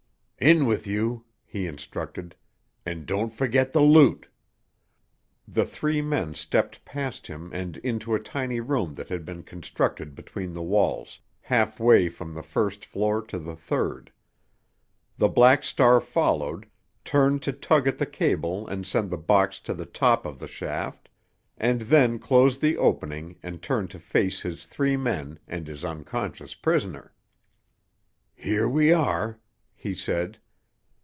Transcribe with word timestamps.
"In 0.43 0.65
with 0.65 0.87
you," 0.87 1.25
he 1.45 1.67
instructed, 1.67 2.35
"and 2.83 3.05
don't 3.05 3.31
forget 3.31 3.73
the 3.73 3.81
loot." 3.83 4.27
The 5.47 5.65
three 5.65 6.01
men 6.01 6.33
stepped 6.33 6.83
past 6.83 7.27
him 7.27 7.51
and 7.53 7.77
into 7.77 8.15
a 8.15 8.19
tiny 8.19 8.59
room 8.59 8.95
that 8.95 9.09
had 9.09 9.23
been 9.23 9.43
constructed 9.43 10.15
between 10.15 10.53
the 10.53 10.63
walls, 10.63 11.19
halfway 11.41 12.09
from 12.09 12.33
the 12.33 12.41
first 12.41 12.83
floor 12.87 13.21
to 13.27 13.37
the 13.37 13.55
third. 13.55 14.11
The 15.15 15.27
Black 15.27 15.63
Star 15.63 15.99
followed, 16.01 16.65
turned 17.05 17.43
to 17.43 17.53
tug 17.53 17.87
at 17.87 17.99
the 17.99 18.07
cable 18.07 18.67
and 18.67 18.83
send 18.83 19.11
the 19.11 19.19
box 19.19 19.59
on 19.59 19.65
to 19.65 19.73
the 19.75 19.85
top 19.85 20.25
of 20.25 20.39
the 20.39 20.47
shaft, 20.47 21.07
and 21.55 21.81
then 21.81 22.17
closed 22.17 22.63
the 22.63 22.77
opening 22.79 23.37
and 23.43 23.61
turned 23.61 23.91
to 23.91 23.99
face 23.99 24.41
his 24.41 24.65
three 24.65 24.97
men 24.97 25.37
and 25.47 25.67
his 25.67 25.85
unconscious 25.85 26.55
prisoner. 26.55 27.13
"Here 28.35 28.67
we 28.67 28.91
are!" 28.91 29.37
he 29.83 29.95
said. 29.95 30.37